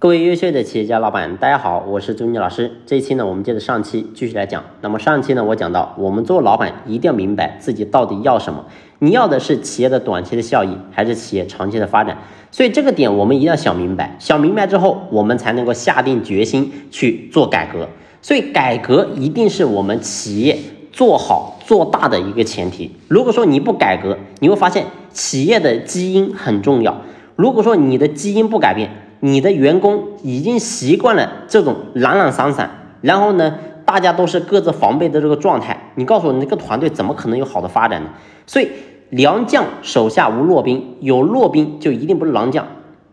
[0.00, 2.72] 各位优秀的企业家老板，大家好，我是朱妮老师。
[2.86, 4.64] 这一期呢，我们接着上期继续来讲。
[4.80, 8.64] 那么上期呢，我讲到，我们做老板一定要明白自己到底要什么。
[9.00, 12.16] 你要的是企业的短期的效益，还是企业长期的发展？
[12.50, 14.16] 所以这个点我们一定要想明白。
[14.18, 17.86] 想明白之后，我们才能够下定决心去做改革。
[18.22, 20.56] 所以改革一定是我们企业
[20.90, 22.90] 做好做大的一个前提。
[23.06, 27.02] 如果说你不改革，你会发现企业的基因很重要。
[27.36, 28.88] 如果说你的基因不改变，
[29.20, 32.70] 你的员工已经习惯了这种懒懒散散，
[33.00, 35.92] 然后呢，大家都是各自防备的这个状态。
[35.94, 38.10] 你告诉我，你这个团队怎么可能有好的发展呢？
[38.46, 38.68] 所以，
[39.10, 42.66] 良将手下无弱兵，有弱兵就一定不是良将。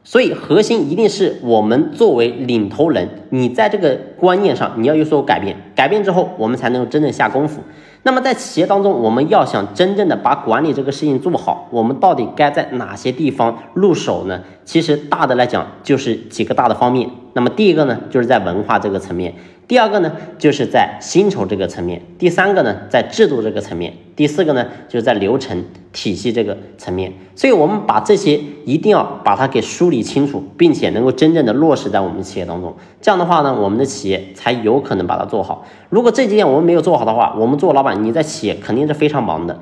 [0.03, 5.57] 所以，核心一定是我们作为领头人，你在这个观念上你要有所改变。
[5.75, 7.61] 改变之后，我们才能真正下功夫。
[8.07, 14.39] 那么在企业当中，我们要想真正的把管理这个事情做好，我们到底该在哪些地方入手呢？
[14.63, 17.09] 其实大的来讲就是几个大的方面。
[17.33, 19.35] 那么第一个呢，就是在文化这个层面。
[19.67, 27.11] 第二个呢，就是在薪酬这个层面；第三个呢，在制度这个层面；第四个呢，就是在流程体系这个层面。
[27.35, 32.73] 所以，我们把这些一定要把它给梳理清楚，并且能够真正的落实在我们企业当中。
[33.01, 35.65] 这样的话呢，我们的企业才有可能把它做好。
[35.89, 39.59] 如果这几点我们没有做好的话，我们做老板，你在企业肯定是非常忙的，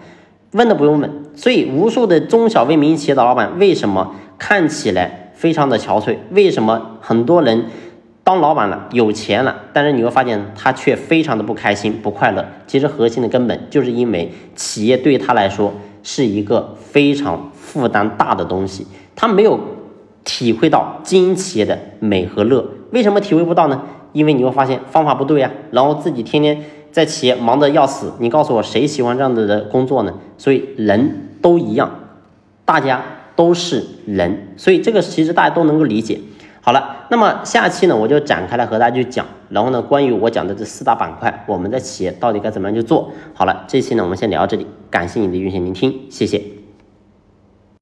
[0.52, 1.12] 问都不用问。
[1.34, 6.18] 所以，无数的中小微民营企业的老板为什么看起来非常的憔悴？
[6.30, 7.66] 为什么很多人？
[8.26, 12.44] 当老板了，有钱了，但是你会发现他却非常的不开心、不快乐。
[12.66, 19.60] 其实核心的根本就是因为企业对他来说是一个非常负担大的东西，他没有
[20.24, 22.66] 体会到经营企业的美和乐。
[22.90, 23.84] 为什么体会不到呢？
[24.12, 28.14] 因为你会发现方法不对呀，然后自己天天在企业忙得要死。
[28.18, 30.12] 你告诉我谁喜欢这样子的工作呢？
[30.40, 31.92] 所以人都一样，
[32.66, 33.04] 大家
[33.36, 36.20] 都是人，所以这个其实大家都能够理解。
[36.66, 43.12] 好了，那么下期呢，我就展开来和大家去讲，然后呢，关于我讲的这四大板块，我们的企业到底该怎么样去做？
[43.36, 46.55] 好了，这期呢，我们先聊到这里，感谢你的用心聆听，谢谢。